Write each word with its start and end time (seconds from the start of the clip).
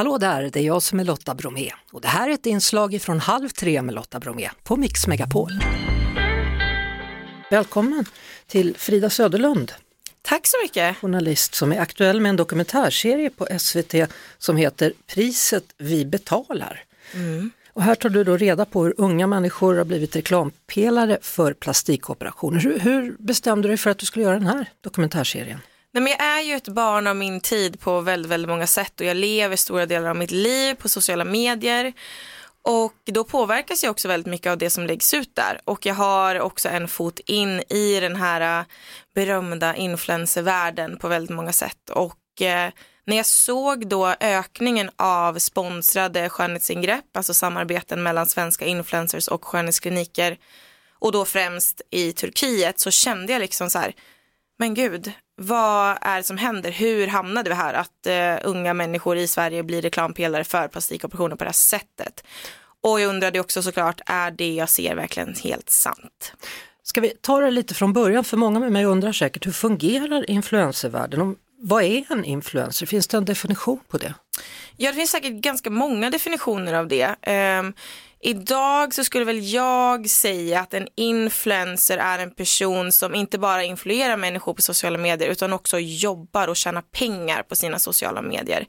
Hallå 0.00 0.18
där, 0.18 0.50
det 0.52 0.60
är 0.60 0.64
jag 0.64 0.82
som 0.82 1.00
är 1.00 1.04
Lotta 1.04 1.34
Bromé 1.34 1.70
och 1.92 2.00
det 2.00 2.08
här 2.08 2.28
är 2.28 2.34
ett 2.34 2.46
inslag 2.46 3.02
från 3.02 3.20
Halv 3.20 3.48
tre 3.48 3.82
med 3.82 3.94
Lotta 3.94 4.20
Bromé 4.20 4.50
på 4.64 4.76
Mix 4.76 5.06
Megapol. 5.06 5.50
Välkommen 7.50 8.04
till 8.46 8.76
Frida 8.76 9.10
Söderlund, 9.10 9.72
Tack 10.22 10.46
så 10.46 10.56
mycket. 10.62 10.96
journalist 10.96 11.54
som 11.54 11.72
är 11.72 11.80
aktuell 11.80 12.20
med 12.20 12.30
en 12.30 12.36
dokumentärserie 12.36 13.30
på 13.30 13.48
SVT 13.58 13.94
som 14.38 14.56
heter 14.56 14.92
Priset 15.06 15.64
vi 15.78 16.04
betalar. 16.04 16.84
Och 17.72 17.82
här 17.82 17.94
tar 17.94 18.08
du 18.08 18.24
då 18.24 18.36
reda 18.36 18.64
på 18.64 18.84
hur 18.84 18.94
unga 18.96 19.26
människor 19.26 19.74
har 19.76 19.84
blivit 19.84 20.16
reklampelare 20.16 21.18
för 21.22 21.52
plastikoperationer. 21.52 22.60
Hur, 22.60 22.78
hur 22.78 23.16
bestämde 23.18 23.62
du 23.62 23.68
dig 23.68 23.76
för 23.76 23.90
att 23.90 23.98
du 23.98 24.06
skulle 24.06 24.24
göra 24.24 24.38
den 24.38 24.46
här 24.46 24.68
dokumentärserien? 24.80 25.58
Nej, 25.92 26.02
men 26.02 26.12
jag 26.12 26.22
är 26.22 26.40
ju 26.40 26.54
ett 26.54 26.68
barn 26.68 27.06
av 27.06 27.16
min 27.16 27.40
tid 27.40 27.80
på 27.80 28.00
väldigt, 28.00 28.30
väldigt 28.30 28.48
många 28.48 28.66
sätt 28.66 29.00
och 29.00 29.06
jag 29.06 29.16
lever 29.16 29.56
stora 29.56 29.86
delar 29.86 30.10
av 30.10 30.16
mitt 30.16 30.30
liv 30.30 30.74
på 30.74 30.88
sociala 30.88 31.24
medier. 31.24 31.92
Och 32.62 32.94
då 33.04 33.24
påverkas 33.24 33.82
jag 33.82 33.90
också 33.90 34.08
väldigt 34.08 34.30
mycket 34.30 34.50
av 34.50 34.58
det 34.58 34.70
som 34.70 34.86
läggs 34.86 35.14
ut 35.14 35.34
där. 35.34 35.60
Och 35.64 35.86
jag 35.86 35.94
har 35.94 36.40
också 36.40 36.68
en 36.68 36.88
fot 36.88 37.20
in 37.26 37.60
i 37.60 38.00
den 38.00 38.16
här 38.16 38.60
äh, 38.60 38.66
berömda 39.14 39.76
influencervärlden 39.76 40.98
på 40.98 41.08
väldigt 41.08 41.36
många 41.36 41.52
sätt. 41.52 41.90
Och 41.90 42.42
eh, 42.42 42.70
när 43.04 43.16
jag 43.16 43.26
såg 43.26 43.86
då 43.86 44.14
ökningen 44.20 44.90
av 44.96 45.38
sponsrade 45.38 46.28
skönhetsingrepp, 46.28 47.16
alltså 47.16 47.34
samarbeten 47.34 48.02
mellan 48.02 48.26
svenska 48.26 48.64
influencers 48.64 49.28
och 49.28 49.44
skönhetskliniker 49.44 50.38
och 50.98 51.12
då 51.12 51.24
främst 51.24 51.82
i 51.90 52.12
Turkiet 52.12 52.80
så 52.80 52.90
kände 52.90 53.32
jag 53.32 53.40
liksom 53.40 53.70
så 53.70 53.78
här, 53.78 53.94
men 54.60 54.74
gud, 54.74 55.12
vad 55.36 55.98
är 56.00 56.16
det 56.16 56.22
som 56.22 56.36
händer? 56.36 56.70
Hur 56.70 57.06
hamnade 57.06 57.50
vi 57.50 57.56
här? 57.56 57.74
Att 57.74 58.06
eh, 58.06 58.48
unga 58.48 58.74
människor 58.74 59.16
i 59.16 59.28
Sverige 59.28 59.62
blir 59.62 59.82
reklampelare 59.82 60.44
för 60.44 60.68
plastikoperationer 60.68 61.36
på 61.36 61.44
det 61.44 61.48
här 61.48 61.52
sättet. 61.52 62.24
Och 62.82 63.00
jag 63.00 63.08
undrade 63.08 63.40
också 63.40 63.62
såklart, 63.62 64.00
är 64.06 64.30
det 64.30 64.54
jag 64.54 64.68
ser 64.68 64.94
verkligen 64.94 65.34
helt 65.34 65.70
sant? 65.70 66.32
Ska 66.82 67.00
vi 67.00 67.08
ta 67.20 67.40
det 67.40 67.50
lite 67.50 67.74
från 67.74 67.92
början? 67.92 68.24
För 68.24 68.36
många 68.36 68.60
med 68.60 68.72
mig 68.72 68.84
undrar 68.84 69.12
säkert 69.12 69.46
hur 69.46 69.52
fungerar 69.52 70.30
influencervärlden? 70.30 71.36
Vad 71.58 71.82
är 71.82 72.04
en 72.12 72.24
influencer? 72.24 72.86
Finns 72.86 73.08
det 73.08 73.16
en 73.16 73.24
definition 73.24 73.80
på 73.88 73.98
det? 73.98 74.14
Ja, 74.76 74.90
det 74.90 74.96
finns 74.96 75.10
säkert 75.10 75.32
ganska 75.32 75.70
många 75.70 76.10
definitioner 76.10 76.74
av 76.74 76.88
det. 76.88 77.16
Ehm, 77.22 77.72
idag 78.22 78.94
så 78.94 79.04
skulle 79.04 79.24
väl 79.24 79.52
jag 79.52 80.10
säga 80.10 80.60
att 80.60 80.74
en 80.74 80.88
influencer 80.94 81.98
är 81.98 82.18
en 82.18 82.30
person 82.30 82.92
som 82.92 83.14
inte 83.14 83.38
bara 83.38 83.64
influerar 83.64 84.16
människor 84.16 84.54
på 84.54 84.62
sociala 84.62 84.98
medier 84.98 85.28
utan 85.28 85.52
också 85.52 85.78
jobbar 85.78 86.48
och 86.48 86.56
tjänar 86.56 86.82
pengar 86.82 87.42
på 87.42 87.56
sina 87.56 87.78
sociala 87.78 88.22
medier. 88.22 88.66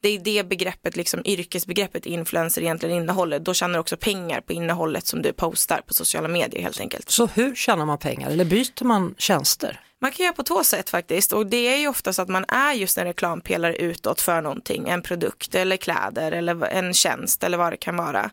Det 0.00 0.08
är 0.08 0.18
det 0.18 0.48
begreppet, 0.48 0.96
liksom 0.96 1.22
yrkesbegreppet 1.24 2.06
influencer 2.06 2.62
egentligen 2.62 2.96
innehåller. 2.96 3.38
Då 3.38 3.54
tjänar 3.54 3.74
du 3.74 3.80
också 3.80 3.96
pengar 3.96 4.40
på 4.40 4.52
innehållet 4.52 5.06
som 5.06 5.22
du 5.22 5.32
postar 5.32 5.80
på 5.86 5.94
sociala 5.94 6.28
medier 6.28 6.62
helt 6.62 6.80
enkelt. 6.80 7.10
Så 7.10 7.26
hur 7.26 7.54
tjänar 7.54 7.86
man 7.86 7.98
pengar 7.98 8.30
eller 8.30 8.44
byter 8.44 8.84
man 8.84 9.14
tjänster? 9.18 9.80
Man 10.00 10.12
kan 10.12 10.24
göra 10.24 10.34
på 10.34 10.42
två 10.42 10.64
sätt 10.64 10.90
faktiskt 10.90 11.32
och 11.32 11.46
det 11.46 11.74
är 11.74 11.76
ju 11.76 11.88
oftast 11.88 12.18
att 12.18 12.28
man 12.28 12.44
är 12.48 12.72
just 12.72 12.98
en 12.98 13.04
reklampelare 13.04 13.76
utåt 13.76 14.20
för 14.20 14.40
någonting, 14.40 14.88
en 14.88 15.02
produkt 15.02 15.54
eller 15.54 15.76
kläder 15.76 16.32
eller 16.32 16.64
en 16.64 16.94
tjänst 16.94 17.44
eller 17.44 17.58
vad 17.58 17.72
det 17.72 17.76
kan 17.76 17.96
vara. 17.96 18.30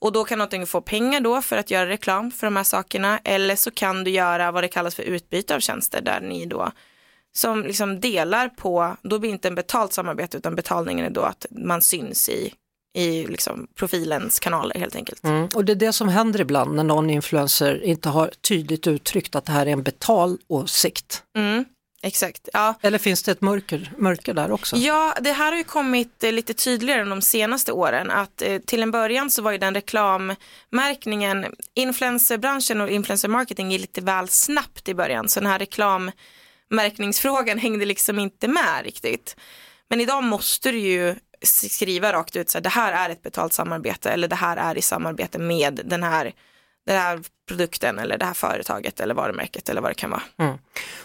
Och 0.00 0.12
då 0.12 0.24
kan 0.24 0.38
någonting 0.38 0.66
få 0.66 0.80
pengar 0.80 1.20
då 1.20 1.42
för 1.42 1.56
att 1.56 1.70
göra 1.70 1.88
reklam 1.88 2.30
för 2.30 2.46
de 2.46 2.56
här 2.56 2.64
sakerna 2.64 3.20
eller 3.24 3.56
så 3.56 3.70
kan 3.70 4.04
du 4.04 4.10
göra 4.10 4.52
vad 4.52 4.64
det 4.64 4.68
kallas 4.68 4.94
för 4.94 5.02
utbyte 5.02 5.54
av 5.54 5.60
tjänster 5.60 6.00
där 6.00 6.20
ni 6.20 6.46
då 6.46 6.72
som 7.32 7.62
liksom 7.62 8.00
delar 8.00 8.48
på, 8.48 8.96
då 9.02 9.18
blir 9.18 9.30
det 9.30 9.32
inte 9.32 9.48
en 9.48 9.54
betalt 9.54 9.92
samarbete 9.92 10.36
utan 10.36 10.54
betalningen 10.54 11.06
är 11.06 11.10
då 11.10 11.20
att 11.20 11.46
man 11.50 11.82
syns 11.82 12.28
i, 12.28 12.54
i 12.98 13.26
liksom 13.26 13.66
profilens 13.74 14.40
kanaler 14.40 14.74
helt 14.74 14.96
enkelt. 14.96 15.24
Mm. 15.24 15.48
Och 15.54 15.64
det 15.64 15.72
är 15.72 15.76
det 15.76 15.92
som 15.92 16.08
händer 16.08 16.40
ibland 16.40 16.74
när 16.74 16.84
någon 16.84 17.10
influencer 17.10 17.84
inte 17.84 18.08
har 18.08 18.30
tydligt 18.48 18.86
uttryckt 18.86 19.34
att 19.34 19.44
det 19.44 19.52
här 19.52 19.66
är 19.66 19.70
en 19.70 19.82
betal 19.82 20.38
åsikt. 20.48 21.22
Mm, 21.36 21.64
exakt, 22.02 22.48
ja. 22.52 22.74
Eller 22.80 22.98
finns 22.98 23.22
det 23.22 23.32
ett 23.32 23.40
mörker, 23.40 23.92
mörker 23.98 24.34
där 24.34 24.50
också? 24.50 24.76
Ja, 24.76 25.14
det 25.20 25.32
här 25.32 25.50
har 25.50 25.58
ju 25.58 25.64
kommit 25.64 26.24
eh, 26.24 26.32
lite 26.32 26.54
tydligare 26.54 27.04
de 27.04 27.22
senaste 27.22 27.72
åren. 27.72 28.10
Att 28.10 28.42
eh, 28.42 28.58
till 28.58 28.82
en 28.82 28.90
början 28.90 29.30
så 29.30 29.42
var 29.42 29.52
ju 29.52 29.58
den 29.58 29.74
reklammärkningen, 29.74 31.46
influencerbranschen 31.74 32.80
och 32.80 32.90
influencer 32.90 33.28
marketing 33.28 33.74
är 33.74 33.78
lite 33.78 34.00
väl 34.00 34.28
snabbt 34.28 34.88
i 34.88 34.94
början. 34.94 35.28
Så 35.28 35.40
den 35.40 35.50
här 35.50 35.58
reklammärkningsfrågan 35.58 37.58
hängde 37.58 37.84
liksom 37.84 38.18
inte 38.18 38.48
med 38.48 38.84
riktigt. 38.84 39.36
Men 39.90 40.00
idag 40.00 40.24
måste 40.24 40.72
du 40.72 40.78
ju 40.78 41.16
skriva 41.46 42.12
rakt 42.12 42.36
ut 42.36 42.50
så 42.50 42.58
här, 42.58 42.62
det 42.62 42.68
här 42.68 42.92
är 42.92 43.12
ett 43.12 43.22
betalt 43.22 43.52
samarbete 43.52 44.10
eller 44.10 44.28
det 44.28 44.36
här 44.36 44.56
är 44.56 44.78
i 44.78 44.82
samarbete 44.82 45.38
med 45.38 45.80
den 45.84 46.02
här, 46.02 46.32
den 46.86 46.98
här 46.98 47.20
produkten 47.48 47.98
eller 47.98 48.18
det 48.18 48.24
här 48.24 48.34
företaget 48.34 49.00
eller 49.00 49.14
varumärket 49.14 49.68
eller 49.68 49.80
vad 49.80 49.90
det 49.90 49.94
kan 49.94 50.10
vara. 50.10 50.22
Mm. 50.38 50.58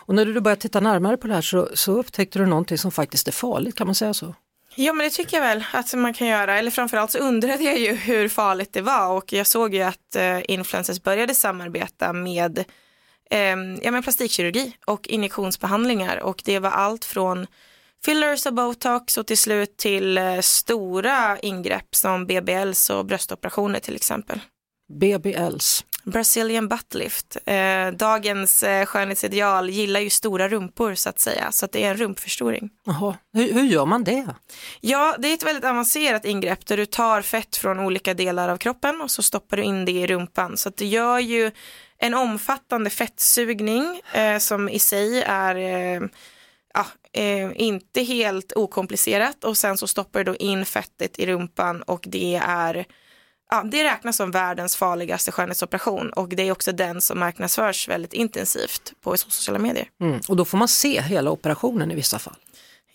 Och 0.06 0.16
när 0.16 0.26
du 0.26 0.42
började 0.42 0.62
titta 0.62 0.80
närmare 0.80 1.18
på 1.18 1.28
det 1.28 1.34
här 1.34 1.42
så, 1.42 1.70
så 1.74 1.92
upptäckte 1.92 2.40
du 2.40 2.46
någonting 2.46 2.78
som 2.78 2.92
faktiskt 2.92 3.28
är 3.28 3.32
farligt, 3.32 3.76
kan 3.76 3.88
man 3.88 3.96
säga 3.96 4.14
så? 4.14 4.36
Ja 4.76 4.94
men 4.94 5.04
det 5.04 5.10
tycker 5.10 5.38
jag 5.38 5.44
väl 5.44 5.64
att 5.74 5.94
man 5.94 6.14
kan 6.14 6.28
göra, 6.28 6.60
eller 6.60 6.72
framförallt 6.72 7.12
så 7.12 7.18
undrade 7.18 7.64
jag 7.64 7.80
ju 7.80 7.94
hur 7.94 8.30
farligt 8.30 8.74
det 8.74 8.82
var 8.82 9.12
och 9.12 9.34
jag 9.34 9.48
såg 9.48 9.74
ju 9.74 9.82
att 9.82 10.16
eh, 10.16 10.40
influencers 10.52 11.04
började 11.04 11.36
samarbeta 11.36 12.14
med 12.14 12.60
eh, 13.30 13.56
ja, 13.82 13.92
men 13.92 14.04
plastikkirurgi 14.04 14.78
och 14.86 15.08
injektionsbehandlingar 15.08 16.18
och 16.18 16.42
det 16.46 16.60
var 16.60 16.70
allt 16.70 17.06
från 17.06 17.48
fillers 18.06 18.46
och 18.46 18.54
botox 18.54 19.18
och 19.18 19.28
till 19.28 19.38
slut 19.38 19.78
till 19.78 20.18
eh, 20.18 20.40
stora 20.40 21.40
ingrepp 21.40 21.96
som 21.96 22.26
BBLs 22.26 22.90
och 22.90 23.06
bröstoperationer 23.06 23.80
till 23.80 23.96
exempel. 23.96 24.40
BBLs. 25.00 25.86
Brazilian 26.06 26.68
butt 26.68 26.94
lift. 26.94 27.38
Eh, 27.46 27.88
dagens 27.88 28.64
eh, 28.64 28.86
skönhetsideal 28.86 29.70
gillar 29.70 30.00
ju 30.00 30.10
stora 30.10 30.50
rumpor 30.50 30.96
så 30.96 31.10
att 31.10 31.20
säga, 31.20 31.52
så 31.52 31.66
att 31.66 31.72
det 31.72 31.84
är 31.84 31.92
en 31.92 31.98
rumpförstoring. 31.98 32.70
Jaha, 32.86 33.18
hur, 33.34 33.54
hur 33.54 33.64
gör 33.64 33.86
man 33.86 34.04
det? 34.04 34.28
Ja, 34.82 35.16
det 35.20 35.28
är 35.28 35.34
ett 35.34 35.46
väldigt 35.46 35.66
avancerat 35.66 36.26
ingrepp 36.26 36.66
där 36.66 36.78
du 36.78 36.86
tar 36.86 37.22
fett 37.22 37.56
från 37.56 37.80
olika 37.80 38.14
delar 38.14 38.50
av 38.50 38.58
kroppen 38.58 39.02
och 39.02 39.12
så 39.12 39.24
stoppar 39.24 39.58
du 39.58 39.64
in 39.64 39.86
det 39.86 39.92
i 39.92 40.08
rumpan. 40.08 40.58
Så 40.58 40.70
att 40.70 40.78
det 40.78 40.86
gör 40.86 41.20
ju 41.20 41.52
en 41.98 42.14
omfattande 42.14 42.90
fettsugning 42.90 44.02
eh, 44.14 44.38
som 44.38 44.70
i 44.70 44.80
sig 44.80 45.22
är 45.22 45.56
eh, 45.56 46.02
ja, 46.74 46.86
eh, 47.14 47.52
inte 47.56 48.02
helt 48.02 48.54
okomplicerat 48.56 49.44
och 49.44 49.58
sen 49.58 49.78
så 49.78 49.88
stoppar 49.88 50.20
du 50.20 50.24
då 50.24 50.36
in 50.36 50.66
fettet 50.66 51.20
i 51.20 51.26
rumpan 51.26 51.82
och 51.82 52.04
det 52.08 52.36
är 52.44 52.86
Ja, 53.50 53.64
det 53.64 53.84
räknas 53.84 54.16
som 54.16 54.32
världens 54.32 54.76
farligaste 54.76 55.32
skönhetsoperation 55.32 56.10
och 56.10 56.30
det 56.30 56.48
är 56.48 56.52
också 56.52 56.72
den 56.72 57.02
som 57.02 57.20
marknadsförs 57.20 57.88
väldigt 57.88 58.14
intensivt 58.14 58.94
på 59.02 59.18
sociala 59.18 59.60
medier. 59.60 59.88
Mm. 60.02 60.20
Och 60.28 60.36
då 60.36 60.46
får 60.46 60.58
man 60.58 60.68
se 60.68 61.02
hela 61.02 61.32
operationen 61.32 61.92
i 61.92 61.96
vissa 61.96 62.20
fall. 62.20 62.36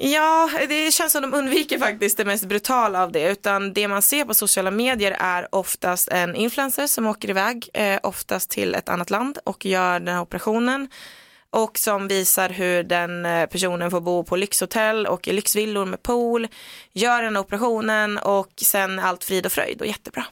Ja, 0.03 0.50
det 0.69 0.94
känns 0.94 1.12
som 1.12 1.22
de 1.22 1.34
undviker 1.34 1.78
faktiskt 1.78 2.16
det 2.16 2.25
mest 2.25 2.44
brutala 2.44 3.03
av 3.03 3.12
det, 3.12 3.31
utan 3.31 3.72
det 3.72 3.88
man 3.88 4.03
ser 4.03 4.25
på 4.25 4.34
sociala 4.34 4.71
medier 4.71 5.16
är 5.21 5.55
oftast 5.55 6.09
en 6.09 6.34
influencer 6.34 6.87
som 6.87 7.06
åker 7.06 7.31
iväg, 7.31 7.69
eh, 7.75 7.99
oftast 8.03 8.50
till 8.50 8.75
ett 8.75 8.88
annat 8.88 9.11
land 9.11 9.38
och 9.44 9.67
gör 9.67 10.00
den 10.00 10.15
här 10.15 10.22
operationen 10.22 10.88
och 11.50 11.78
som 11.78 12.09
visar 12.09 12.49
hur 12.49 12.82
den 12.82 13.27
eh, 13.27 13.47
personen 13.47 13.91
får 13.91 14.00
bo 14.00 14.25
på 14.25 14.37
lyxhotell 14.37 15.06
och 15.06 15.28
i 15.28 15.32
lyxvillor 15.32 15.84
med 15.84 16.03
pool, 16.03 16.49
gör 16.93 17.22
den 17.22 17.37
här 17.37 17.43
operationen 17.43 18.19
och 18.19 18.53
sen 18.56 18.99
allt 18.99 19.25
frid 19.25 19.47
och 19.47 19.53
fröjd 19.53 19.81
och 19.81 19.87
jättebra. 19.87 20.25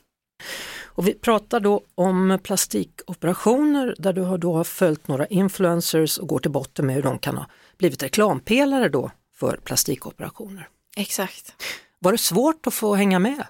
Och 0.84 1.09
vi 1.09 1.15
pratar 1.15 1.60
då 1.60 1.82
om 1.94 2.38
plastikoperationer 2.43 3.94
där 3.99 4.12
du 4.12 4.22
har 4.22 4.38
då 4.38 4.65
följt 4.65 5.09
några 5.09 5.26
influencers 5.26 6.19
och 6.19 6.28
går 6.28 6.38
till 6.38 6.50
botten 6.50 6.87
med 6.87 6.94
hur 6.94 7.03
de 7.03 7.19
kan 7.19 7.37
ha 7.37 7.47
blivit 7.78 8.03
reklampelare 8.03 8.88
då 8.88 9.10
för 9.37 9.56
plastikoperationer. 9.56 10.69
Exakt. 10.97 11.54
Var 11.99 12.12
det 12.12 12.19
svårt 12.19 12.66
att 12.66 12.75
få 12.75 12.94
hänga 12.94 13.19
med? 13.19 13.46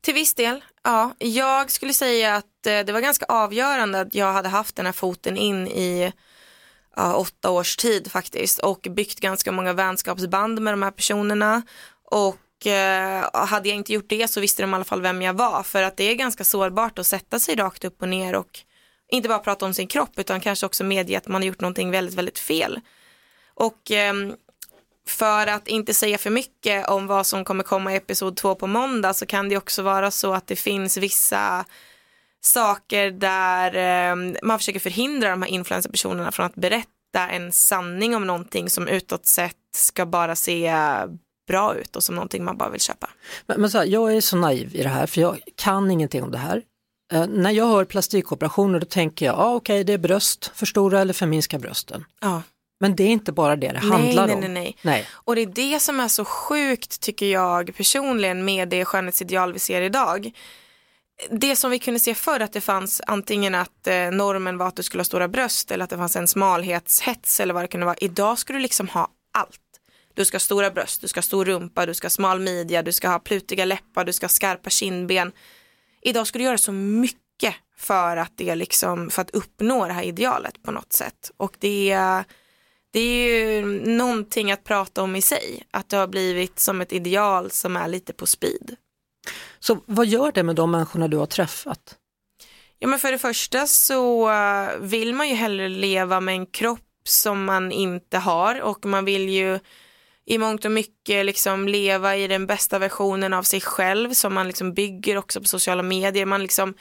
Till 0.00 0.14
viss 0.14 0.34
del, 0.34 0.64
ja. 0.82 1.14
Jag 1.18 1.70
skulle 1.70 1.92
säga 1.92 2.36
att 2.36 2.66
eh, 2.66 2.80
det 2.80 2.92
var 2.92 3.00
ganska 3.00 3.26
avgörande 3.28 4.00
att 4.00 4.14
jag 4.14 4.32
hade 4.32 4.48
haft 4.48 4.76
den 4.76 4.86
här 4.86 4.92
foten 4.92 5.36
in 5.36 5.68
i 5.68 6.12
ja, 6.96 7.14
åtta 7.14 7.50
års 7.50 7.76
tid 7.76 8.12
faktiskt 8.12 8.58
och 8.58 8.86
byggt 8.90 9.20
ganska 9.20 9.52
många 9.52 9.72
vänskapsband 9.72 10.60
med 10.60 10.72
de 10.72 10.82
här 10.82 10.90
personerna 10.90 11.62
och 12.10 12.36
eh, 12.66 13.28
hade 13.32 13.68
jag 13.68 13.76
inte 13.76 13.92
gjort 13.92 14.08
det 14.08 14.30
så 14.30 14.40
visste 14.40 14.62
de 14.62 14.70
i 14.70 14.74
alla 14.74 14.84
fall 14.84 15.02
vem 15.02 15.22
jag 15.22 15.34
var 15.34 15.62
för 15.62 15.82
att 15.82 15.96
det 15.96 16.04
är 16.04 16.14
ganska 16.14 16.44
sårbart 16.44 16.98
att 16.98 17.06
sätta 17.06 17.38
sig 17.38 17.54
rakt 17.54 17.84
upp 17.84 18.02
och 18.02 18.08
ner 18.08 18.34
och 18.34 18.58
inte 19.08 19.28
bara 19.28 19.38
prata 19.38 19.66
om 19.66 19.74
sin 19.74 19.86
kropp 19.86 20.18
utan 20.18 20.40
kanske 20.40 20.66
också 20.66 20.84
medge 20.84 21.18
att 21.18 21.28
man 21.28 21.42
har 21.42 21.46
gjort 21.46 21.60
någonting 21.60 21.90
väldigt, 21.90 22.14
väldigt 22.14 22.38
fel. 22.38 22.80
Och 23.54 23.90
eh, 23.90 24.14
för 25.06 25.46
att 25.46 25.68
inte 25.68 25.94
säga 25.94 26.18
för 26.18 26.30
mycket 26.30 26.88
om 26.88 27.06
vad 27.06 27.26
som 27.26 27.44
kommer 27.44 27.64
komma 27.64 27.92
i 27.92 27.96
episod 27.96 28.36
två 28.36 28.54
på 28.54 28.66
måndag 28.66 29.14
så 29.14 29.26
kan 29.26 29.48
det 29.48 29.56
också 29.56 29.82
vara 29.82 30.10
så 30.10 30.34
att 30.34 30.46
det 30.46 30.56
finns 30.56 30.96
vissa 30.96 31.64
saker 32.40 33.10
där 33.10 33.74
eh, 33.76 34.34
man 34.42 34.58
försöker 34.58 34.80
förhindra 34.80 35.30
de 35.30 35.42
här 35.42 35.50
influencerpersonerna 35.50 36.32
från 36.32 36.46
att 36.46 36.54
berätta 36.54 37.28
en 37.30 37.52
sanning 37.52 38.16
om 38.16 38.26
någonting 38.26 38.70
som 38.70 38.88
utåt 38.88 39.26
sett 39.26 39.56
ska 39.74 40.06
bara 40.06 40.36
se 40.36 40.74
bra 41.46 41.74
ut 41.76 41.96
och 41.96 42.02
som 42.02 42.14
någonting 42.14 42.44
man 42.44 42.56
bara 42.56 42.70
vill 42.70 42.80
köpa. 42.80 43.10
Men, 43.46 43.60
men 43.60 43.70
så 43.70 43.78
här, 43.78 43.84
jag 43.84 44.16
är 44.16 44.20
så 44.20 44.36
naiv 44.36 44.76
i 44.76 44.82
det 44.82 44.88
här 44.88 45.06
för 45.06 45.20
jag 45.20 45.38
kan 45.56 45.90
ingenting 45.90 46.22
om 46.22 46.30
det 46.30 46.38
här. 46.38 46.62
Eh, 47.12 47.26
när 47.26 47.50
jag 47.50 47.66
hör 47.66 47.84
plastikoperationer 47.84 48.80
då 48.80 48.86
tänker 48.86 49.26
jag, 49.26 49.38
ah, 49.38 49.54
okej 49.54 49.74
okay, 49.74 49.84
det 49.84 49.92
är 49.92 49.98
bröst, 49.98 50.50
förstora 50.54 51.00
eller 51.00 51.12
förminska 51.12 51.58
brösten. 51.58 52.04
Ja. 52.20 52.42
Men 52.80 52.96
det 52.96 53.04
är 53.04 53.08
inte 53.08 53.32
bara 53.32 53.56
det 53.56 53.72
det 53.72 53.78
handlar 53.78 54.26
nej, 54.26 54.34
om. 54.34 54.40
Nej, 54.40 54.50
nej, 54.50 54.76
nej. 54.82 55.06
Och 55.12 55.34
det 55.34 55.42
är 55.42 55.46
det 55.46 55.80
som 55.80 56.00
är 56.00 56.08
så 56.08 56.24
sjukt 56.24 57.00
tycker 57.00 57.26
jag 57.26 57.76
personligen 57.76 58.44
med 58.44 58.68
det 58.68 58.84
skönhetsideal 58.84 59.52
vi 59.52 59.58
ser 59.58 59.82
idag. 59.82 60.30
Det 61.30 61.56
som 61.56 61.70
vi 61.70 61.78
kunde 61.78 62.00
se 62.00 62.14
förr 62.14 62.40
att 62.40 62.52
det 62.52 62.60
fanns 62.60 63.00
antingen 63.06 63.54
att 63.54 63.86
eh, 63.86 64.10
normen 64.10 64.58
var 64.58 64.68
att 64.68 64.76
du 64.76 64.82
skulle 64.82 65.00
ha 65.00 65.04
stora 65.04 65.28
bröst 65.28 65.70
eller 65.70 65.84
att 65.84 65.90
det 65.90 65.96
fanns 65.96 66.16
en 66.16 66.28
smalhetshets 66.28 67.40
eller 67.40 67.54
vad 67.54 67.62
det 67.62 67.68
kunde 67.68 67.86
vara. 67.86 67.96
Idag 68.00 68.38
ska 68.38 68.52
du 68.52 68.58
liksom 68.58 68.88
ha 68.88 69.08
allt. 69.38 69.58
Du 70.14 70.24
ska 70.24 70.34
ha 70.34 70.40
stora 70.40 70.70
bröst, 70.70 71.00
du 71.00 71.08
ska 71.08 71.18
ha 71.18 71.22
stor 71.22 71.44
rumpa, 71.44 71.86
du 71.86 71.94
ska 71.94 72.04
ha 72.04 72.10
smal 72.10 72.40
midja, 72.40 72.82
du 72.82 72.92
ska 72.92 73.08
ha 73.08 73.18
plutiga 73.18 73.64
läppar, 73.64 74.04
du 74.04 74.12
ska 74.12 74.24
ha 74.24 74.28
skarpa 74.28 74.70
kindben. 74.70 75.32
Idag 76.02 76.26
ska 76.26 76.38
du 76.38 76.44
göra 76.44 76.58
så 76.58 76.72
mycket 76.72 77.54
för 77.76 78.16
att, 78.16 78.32
det 78.36 78.54
liksom, 78.54 79.10
för 79.10 79.22
att 79.22 79.30
uppnå 79.30 79.86
det 79.86 79.92
här 79.92 80.02
idealet 80.02 80.62
på 80.62 80.70
något 80.70 80.92
sätt. 80.92 81.30
Och 81.36 81.56
det 81.58 82.24
det 82.92 83.00
är 83.00 83.28
ju 83.28 83.64
någonting 83.96 84.52
att 84.52 84.64
prata 84.64 85.02
om 85.02 85.16
i 85.16 85.22
sig, 85.22 85.62
att 85.70 85.88
det 85.88 85.96
har 85.96 86.06
blivit 86.06 86.58
som 86.58 86.80
ett 86.80 86.92
ideal 86.92 87.50
som 87.50 87.76
är 87.76 87.88
lite 87.88 88.12
på 88.12 88.26
speed. 88.26 88.76
Så 89.58 89.78
vad 89.86 90.06
gör 90.06 90.32
det 90.32 90.42
med 90.42 90.56
de 90.56 90.70
människorna 90.70 91.08
du 91.08 91.16
har 91.16 91.26
träffat? 91.26 91.96
Ja 92.78 92.88
men 92.88 92.98
för 92.98 93.12
det 93.12 93.18
första 93.18 93.66
så 93.66 94.30
eh, 94.30 94.68
vill 94.80 95.14
man 95.14 95.28
ju 95.28 95.34
hellre 95.34 95.68
leva 95.68 96.20
med 96.20 96.34
en 96.34 96.46
kropp 96.46 96.80
som 97.04 97.44
man 97.44 97.72
inte 97.72 98.18
har 98.18 98.60
och 98.60 98.84
man 98.84 99.04
vill 99.04 99.28
ju 99.28 99.58
i 100.26 100.38
mångt 100.38 100.64
och 100.64 100.72
mycket 100.72 101.26
liksom 101.26 101.68
leva 101.68 102.16
i 102.16 102.28
den 102.28 102.46
bästa 102.46 102.78
versionen 102.78 103.32
av 103.32 103.42
sig 103.42 103.60
själv 103.60 104.12
som 104.12 104.34
man 104.34 104.46
liksom 104.46 104.74
bygger 104.74 105.16
också 105.16 105.40
på 105.40 105.46
sociala 105.46 105.82
medier. 105.82 106.26
Man 106.26 106.42
liksom 106.42 106.74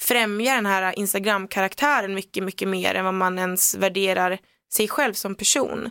främjar 0.00 0.54
den 0.54 0.66
här 0.66 0.98
Instagram-karaktären 0.98 2.14
mycket, 2.14 2.44
mycket 2.44 2.68
mer 2.68 2.94
än 2.94 3.04
vad 3.04 3.14
man 3.14 3.38
ens 3.38 3.74
värderar 3.74 4.38
sig 4.72 4.88
själv 4.88 5.12
som 5.12 5.34
person. 5.34 5.90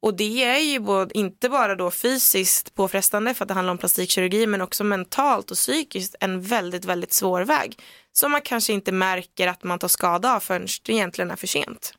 Och 0.00 0.16
det 0.16 0.44
är 0.44 0.58
ju 0.58 0.80
både, 0.80 1.18
inte 1.18 1.48
bara 1.48 1.74
då 1.74 1.90
fysiskt 1.90 2.74
påfrestande 2.74 3.34
för 3.34 3.44
att 3.44 3.48
det 3.48 3.54
handlar 3.54 3.72
om 3.72 3.78
plastikkirurgi 3.78 4.46
men 4.46 4.60
också 4.60 4.84
mentalt 4.84 5.50
och 5.50 5.56
psykiskt 5.56 6.14
en 6.20 6.42
väldigt, 6.42 6.84
väldigt 6.84 7.12
svår 7.12 7.42
väg 7.42 7.78
som 8.12 8.32
man 8.32 8.40
kanske 8.40 8.72
inte 8.72 8.92
märker 8.92 9.48
att 9.48 9.64
man 9.64 9.78
tar 9.78 9.88
skada 9.88 10.34
av 10.34 10.40
förrän 10.40 10.66
det 10.82 10.92
egentligen 10.92 11.30
är 11.30 11.36
för 11.36 11.46
sent. 11.46 11.94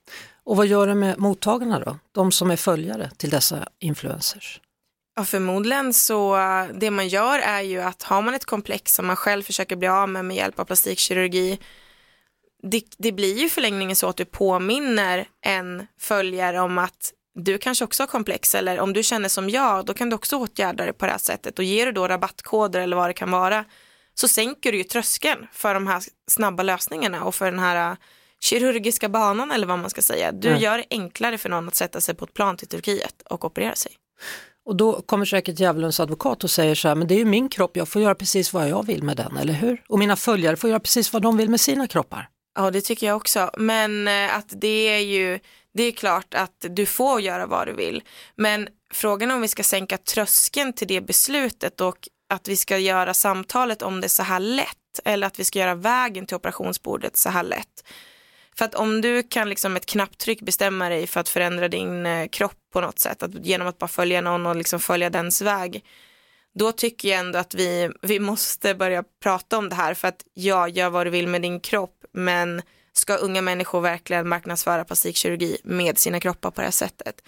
Och 0.50 0.58
vad 0.58 0.68
gör 0.68 0.88
det 0.88 0.96
med 0.96 1.20
mottagarna 1.20 1.80
då? 1.80 1.98
De 2.12 2.32
som 2.32 2.52
är 2.52 2.56
följare 2.56 3.12
till 3.18 3.30
dessa 3.30 3.68
influencers? 3.80 4.62
Ja, 5.16 5.26
förmodligen 5.26 5.94
så 5.94 6.38
eh, 6.38 6.66
det 6.74 6.92
man 6.92 7.08
gör 7.08 7.40
är 7.40 7.62
ju 7.62 7.82
att 7.82 8.04
har 8.04 8.22
man 8.22 8.34
ett 8.34 8.46
komplex 8.46 8.96
som 8.96 9.08
man 9.08 9.16
själv 9.16 9.44
försöker 9.44 9.76
bli 9.76 9.88
av 9.88 10.10
med 10.10 10.26
med 10.26 10.38
hjälp 10.38 10.60
av 10.60 10.66
plastikkirurgi 10.66 11.60
det, 12.64 12.84
det 12.98 13.12
blir 13.12 13.38
ju 13.38 13.50
förlängningen 13.50 13.96
så 13.96 14.08
att 14.08 14.18
du 14.18 14.26
påminner 14.26 15.28
en 15.46 15.88
följare 16.00 16.60
om 16.60 16.78
att 16.78 17.14
du 17.40 17.58
kanske 17.58 17.86
också 17.86 18.04
har 18.04 18.08
komplex 18.08 18.56
eller 18.56 18.80
om 18.80 18.94
du 18.94 19.04
känner 19.04 19.30
som 19.30 19.50
jag 19.50 19.86
då 19.86 19.94
kan 19.94 20.10
du 20.10 20.16
också 20.16 20.38
åtgärda 20.38 20.86
det 20.86 20.94
på 20.94 21.06
det 21.06 21.12
här 21.12 21.20
sättet 21.20 21.60
och 21.60 21.66
ger 21.66 21.86
du 21.86 21.92
då 21.92 22.08
rabattkoder 22.08 22.80
eller 22.80 22.98
vad 22.98 23.10
det 23.10 23.14
kan 23.14 23.32
vara 23.32 23.66
så 24.14 24.28
sänker 24.28 24.72
du 24.72 24.78
ju 24.78 24.84
tröskeln 24.84 25.48
för 25.52 25.74
de 25.74 25.88
här 25.88 26.04
snabba 26.28 26.64
lösningarna 26.64 27.24
och 27.24 27.36
för 27.36 27.46
den 27.46 27.60
här 27.60 27.92
eh, 27.92 27.98
kirurgiska 28.44 29.10
banan 29.10 29.52
eller 29.52 29.68
vad 29.68 29.80
man 29.80 29.90
ska 29.90 30.02
säga. 30.02 30.32
Du 30.32 30.48
mm. 30.48 30.62
gör 30.62 30.78
det 30.78 30.86
enklare 30.90 31.38
för 31.38 31.50
någon 31.50 31.68
att 31.68 31.76
sätta 31.76 32.02
sig 32.02 32.16
på 32.16 32.26
ett 32.26 32.34
plan 32.34 32.58
till 32.58 32.68
Turkiet 32.68 33.22
och 33.30 33.46
operera 33.46 33.76
sig. 33.76 33.92
Och 34.66 34.76
då 34.76 35.02
kommer 35.02 35.26
säkert 35.26 35.60
djävulens 35.60 36.00
advokat 36.00 36.44
och 36.44 36.50
säger 36.50 36.76
så 36.76 36.88
här, 36.88 36.96
men 36.96 37.08
det 37.08 37.14
är 37.14 37.20
ju 37.20 37.26
min 37.26 37.50
kropp, 37.50 37.78
jag 37.78 37.90
får 37.90 38.02
göra 38.02 38.16
precis 38.16 38.54
vad 38.54 38.70
jag 38.70 38.86
vill 38.86 39.04
med 39.04 39.18
den, 39.18 39.38
eller 39.38 39.54
hur? 39.54 39.84
Och 39.90 40.00
mina 40.00 40.16
följare 40.16 40.56
får 40.56 40.70
göra 40.70 40.80
precis 40.80 41.14
vad 41.14 41.22
de 41.22 41.38
vill 41.38 41.50
med 41.50 41.62
sina 41.62 41.88
kroppar. 41.88 42.30
Ja 42.56 42.72
det 42.72 42.82
tycker 42.82 43.08
jag 43.08 43.18
också, 43.18 43.52
men 43.58 44.08
äh, 44.08 44.36
att 44.38 44.54
det 44.62 44.68
är 44.68 45.00
ju, 45.00 45.40
det 45.74 45.84
är 45.84 45.92
klart 45.92 46.34
att 46.34 46.66
du 46.70 46.86
får 46.86 47.22
göra 47.22 47.46
vad 47.46 47.68
du 47.68 47.74
vill. 47.74 48.04
Men 48.36 48.68
frågan 48.94 49.32
om 49.32 49.42
vi 49.42 49.48
ska 49.48 49.64
sänka 49.64 49.98
tröskeln 49.98 50.74
till 50.74 50.88
det 50.88 51.02
beslutet 51.02 51.82
och 51.82 52.08
att 52.30 52.48
vi 52.48 52.56
ska 52.56 52.78
göra 52.78 53.14
samtalet 53.14 53.82
om 53.82 54.02
det 54.02 54.10
så 54.10 54.24
här 54.24 54.40
lätt 54.40 54.68
eller 55.06 55.28
att 55.28 55.40
vi 55.40 55.44
ska 55.44 55.60
göra 55.60 55.76
vägen 55.76 56.26
till 56.26 56.36
operationsbordet 56.36 57.18
så 57.18 57.30
här 57.30 57.44
lätt. 57.44 57.84
För 58.58 58.66
att 58.66 58.76
om 58.76 59.02
du 59.02 59.24
kan 59.24 59.50
liksom 59.50 59.76
ett 59.76 59.86
knapptryck 59.86 60.42
bestämma 60.42 60.90
dig 60.90 61.08
för 61.08 61.20
att 61.20 61.30
förändra 61.30 61.68
din 61.68 62.06
eh, 62.06 62.28
kropp 62.28 62.58
på 62.74 62.82
något 62.82 63.00
sätt, 63.00 63.24
att 63.24 63.46
genom 63.46 63.68
att 63.68 63.78
bara 63.78 63.88
följa 63.88 64.22
någon 64.22 64.46
och 64.46 64.56
liksom 64.56 64.80
följa 64.80 65.10
dens 65.10 65.42
väg, 65.42 65.84
då 66.56 66.72
tycker 66.72 67.10
jag 67.10 67.20
ändå 67.20 67.40
att 67.40 67.54
vi, 67.54 67.90
vi 68.02 68.20
måste 68.20 68.76
börja 68.76 69.04
prata 69.24 69.58
om 69.58 69.70
det 69.70 69.76
här 69.76 69.94
för 69.94 70.08
att 70.08 70.24
ja, 70.34 70.68
gör 70.68 70.90
vad 70.90 71.06
du 71.06 71.10
vill 71.10 71.28
med 71.28 71.42
din 71.42 71.60
kropp, 71.60 71.96
men 72.14 72.62
ska 72.94 73.16
unga 73.16 73.42
människor 73.42 73.82
verkligen 73.82 74.28
marknadsföra 74.28 74.86
plastikkirurgi 74.86 75.58
med 75.64 75.98
sina 75.98 76.20
kroppar 76.20 76.52
på 76.52 76.62
det 76.62 76.68
här 76.68 76.72
sättet? 76.72 77.22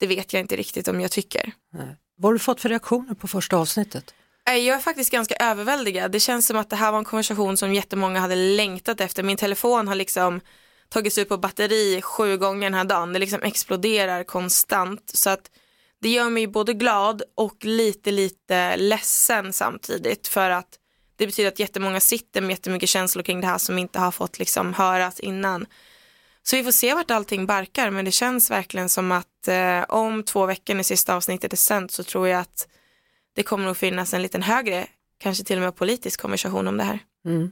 Det 0.00 0.06
vet 0.06 0.32
jag 0.32 0.40
inte 0.40 0.56
riktigt 0.56 0.88
om 0.88 1.00
jag 1.00 1.10
tycker. 1.10 1.52
Nej. 1.72 1.96
Vad 2.16 2.28
har 2.28 2.32
du 2.32 2.38
fått 2.38 2.60
för 2.60 2.68
reaktioner 2.68 3.14
på 3.14 3.28
första 3.28 3.56
avsnittet? 3.56 4.14
Jag 4.44 4.66
är 4.66 4.78
faktiskt 4.78 5.10
ganska 5.10 5.34
överväldigad. 5.34 6.12
Det 6.12 6.20
känns 6.20 6.46
som 6.46 6.56
att 6.56 6.70
det 6.70 6.76
här 6.76 6.92
var 6.92 6.98
en 6.98 7.04
konversation 7.04 7.56
som 7.56 7.74
jättemånga 7.74 8.20
hade 8.20 8.34
längtat 8.34 9.00
efter. 9.00 9.22
Min 9.22 9.36
telefon 9.36 9.88
har 9.88 9.94
liksom 9.94 10.40
tagits 10.88 11.18
ut 11.18 11.28
på 11.28 11.38
batteri 11.38 12.02
sju 12.02 12.36
gånger 12.36 12.62
den 12.62 12.74
här 12.74 12.84
dagen. 12.84 13.12
Det 13.12 13.18
liksom 13.18 13.42
exploderar 13.42 14.24
konstant. 14.24 15.10
Så 15.14 15.30
att 15.30 15.50
det 16.00 16.08
gör 16.08 16.30
mig 16.30 16.46
både 16.46 16.74
glad 16.74 17.22
och 17.34 17.64
lite, 17.64 18.10
lite 18.10 18.76
ledsen 18.76 19.52
samtidigt. 19.52 20.28
För 20.28 20.50
att 20.50 20.78
det 21.16 21.26
betyder 21.26 21.48
att 21.48 21.58
jättemånga 21.58 22.00
sitter 22.00 22.40
med 22.40 22.50
jättemycket 22.50 22.88
känslor 22.88 23.22
kring 23.22 23.40
det 23.40 23.46
här 23.46 23.58
som 23.58 23.78
inte 23.78 23.98
har 23.98 24.10
fått 24.10 24.38
liksom 24.38 24.74
höras 24.74 25.20
innan. 25.20 25.66
Så 26.42 26.56
vi 26.56 26.64
får 26.64 26.70
se 26.70 26.94
vart 26.94 27.10
allting 27.10 27.46
barkar 27.46 27.90
men 27.90 28.04
det 28.04 28.12
känns 28.12 28.50
verkligen 28.50 28.88
som 28.88 29.12
att 29.12 29.48
eh, 29.48 29.84
om 29.88 30.22
två 30.22 30.46
veckor 30.46 30.74
när 30.74 30.82
sista 30.82 31.14
avsnittet 31.14 31.52
är 31.52 31.56
sänt 31.56 31.90
så 31.90 32.04
tror 32.04 32.28
jag 32.28 32.40
att 32.40 32.68
det 33.34 33.42
kommer 33.42 33.68
att 33.68 33.78
finnas 33.78 34.14
en 34.14 34.22
liten 34.22 34.42
högre, 34.42 34.86
kanske 35.18 35.44
till 35.44 35.56
och 35.56 35.62
med 35.62 35.76
politisk 35.76 36.20
konversation 36.20 36.68
om 36.68 36.76
det 36.76 36.84
här. 36.84 36.98
Mm. 37.24 37.50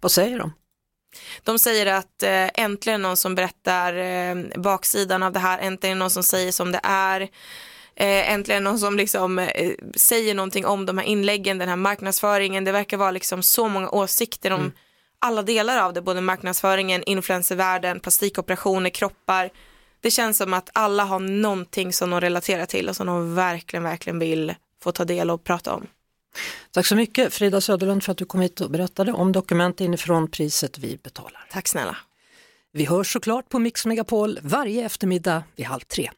Vad 0.00 0.12
säger 0.12 0.38
de? 0.38 0.52
De 1.42 1.58
säger 1.58 1.86
att 1.86 2.22
eh, 2.22 2.48
äntligen 2.54 3.02
någon 3.02 3.16
som 3.16 3.34
berättar 3.34 3.94
eh, 3.94 4.34
baksidan 4.56 5.22
av 5.22 5.32
det 5.32 5.38
här, 5.38 5.58
äntligen 5.58 5.98
någon 5.98 6.10
som 6.10 6.22
säger 6.22 6.52
som 6.52 6.72
det 6.72 6.80
är. 6.82 7.20
Eh, 7.96 8.32
äntligen 8.32 8.64
någon 8.64 8.78
som 8.78 8.96
liksom 8.96 9.38
eh, 9.38 9.72
säger 9.96 10.34
någonting 10.34 10.66
om 10.66 10.86
de 10.86 10.98
här 10.98 11.04
inläggen, 11.04 11.58
den 11.58 11.68
här 11.68 11.76
marknadsföringen. 11.76 12.64
Det 12.64 12.72
verkar 12.72 12.96
vara 12.96 13.10
liksom 13.10 13.42
så 13.42 13.68
många 13.68 13.90
åsikter 13.90 14.50
om 14.50 14.60
mm. 14.60 14.72
alla 15.18 15.42
delar 15.42 15.78
av 15.78 15.92
det, 15.92 16.02
både 16.02 16.20
marknadsföringen, 16.20 17.02
influencervärlden, 17.02 18.00
plastikoperationer, 18.00 18.90
kroppar. 18.90 19.50
Det 20.00 20.10
känns 20.10 20.38
som 20.38 20.54
att 20.54 20.70
alla 20.72 21.04
har 21.04 21.18
någonting 21.18 21.92
som 21.92 22.10
de 22.10 22.20
relaterar 22.20 22.66
till 22.66 22.88
och 22.88 22.96
som 22.96 23.06
de 23.06 23.34
verkligen, 23.34 23.82
verkligen 23.82 24.18
vill 24.18 24.54
få 24.82 24.92
ta 24.92 25.04
del 25.04 25.30
och 25.30 25.44
prata 25.44 25.72
om. 25.72 25.86
Tack 26.72 26.86
så 26.86 26.96
mycket 26.96 27.34
Frida 27.34 27.60
Söderlund 27.60 28.02
för 28.02 28.12
att 28.12 28.18
du 28.18 28.24
kom 28.24 28.40
hit 28.40 28.60
och 28.60 28.70
berättade 28.70 29.12
om 29.12 29.32
dokument 29.32 29.80
inifrån 29.80 30.30
priset 30.30 30.78
vi 30.78 30.98
betalar. 31.02 31.46
Tack 31.52 31.68
snälla. 31.68 31.96
Vi 32.72 32.84
hörs 32.84 33.12
såklart 33.12 33.48
på 33.48 33.58
Mix 33.58 33.86
Megapol 33.86 34.38
varje 34.42 34.86
eftermiddag 34.86 35.42
vid 35.56 35.66
halv 35.66 35.80
tre. 35.80 36.10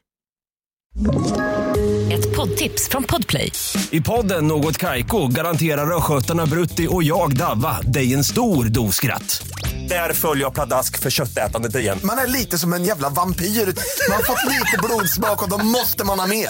Ett 2.11 2.35
poddtips 2.35 2.89
från 2.89 3.03
Podplay. 3.03 3.51
I 3.91 4.01
podden 4.01 4.47
Något 4.47 4.77
Kaiko 4.77 5.27
garanterar 5.27 5.97
östgötarna 5.97 6.45
Brutti 6.45 6.87
och 6.89 7.03
jag, 7.03 7.37
Davva, 7.37 7.81
dig 7.81 8.13
en 8.13 8.23
stor 8.23 8.65
dos 8.65 8.95
skratt. 8.95 9.47
Där 9.89 10.13
följer 10.13 10.43
jag 10.43 10.53
pladask 10.53 10.99
för 10.99 11.09
köttätandet 11.09 11.75
igen. 11.75 11.99
Man 12.03 12.17
är 12.17 12.27
lite 12.27 12.57
som 12.57 12.73
en 12.73 12.83
jävla 12.83 13.09
vampyr. 13.09 13.45
Man 13.45 14.15
har 14.15 14.23
fått 14.23 14.51
lite 14.51 14.77
blodsmak 14.83 15.43
och 15.43 15.49
då 15.49 15.57
måste 15.57 16.03
man 16.03 16.19
ha 16.19 16.27
mer. 16.27 16.49